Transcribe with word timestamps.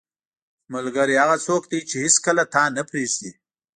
•ملګری 0.73 1.15
هغه 1.23 1.37
څوک 1.45 1.63
دی 1.71 1.79
چې 1.89 1.95
هیڅکله 2.03 2.43
تا 2.53 2.63
نه 2.75 2.83
پرېږدي. 2.89 3.31